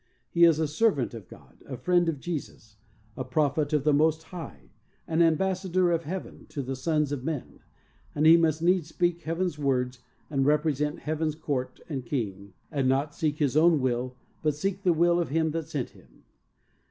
He 0.31 0.45
is 0.45 0.57
a 0.57 0.67
servant 0.67 1.13
of 1.13 1.27
God, 1.27 1.61
a 1.67 1.77
friend 1.77 2.09
of 2.09 2.19
Jesus, 2.19 2.77
a 3.15 3.23
prophet 3.23 3.71
of 3.71 3.83
the 3.83 3.93
Most 3.93 4.23
High, 4.23 4.71
an 5.07 5.21
am 5.21 5.35
bassador 5.35 5.91
of 5.93 6.05
Heaven 6.05 6.47
to 6.49 6.63
the 6.63 6.75
sons 6.75 7.11
of 7.11 7.23
men, 7.23 7.59
and 8.15 8.25
he 8.25 8.35
must 8.35 8.63
needs 8.63 8.87
speak 8.89 9.21
Heaven's 9.21 9.59
words 9.59 9.99
and 10.27 10.43
represent 10.43 11.01
Heaven's 11.01 11.35
court 11.35 11.79
and 11.87 12.03
King 12.03 12.53
and 12.71 12.89
not 12.89 13.11
12 13.11 13.11
THE 13.11 13.11
SOUL 13.11 13.11
winner's 13.11 13.15
SECRET. 13.15 13.29
seek 13.29 13.37
his 13.45 13.57
own 13.57 13.79
will, 13.79 14.15
but 14.41 14.55
seek 14.55 14.81
the 14.81 14.93
will 14.93 15.19
of 15.19 15.29
Him 15.29 15.51
that 15.51 15.67
sent 15.69 15.91
him. 15.91 16.23